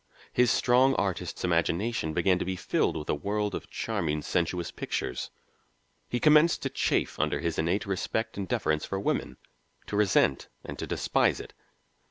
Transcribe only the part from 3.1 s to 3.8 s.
world of